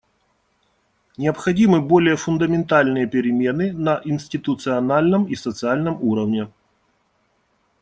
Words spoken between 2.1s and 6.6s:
фундаментальные перемены на институциональном и социальном уровне.